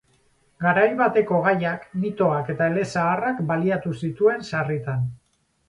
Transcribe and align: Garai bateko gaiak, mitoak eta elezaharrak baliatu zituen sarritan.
Garai 0.63 0.85
bateko 1.01 1.41
gaiak, 1.47 1.83
mitoak 2.05 2.49
eta 2.55 2.71
elezaharrak 2.73 3.45
baliatu 3.53 3.95
zituen 4.03 4.45
sarritan. 4.51 5.09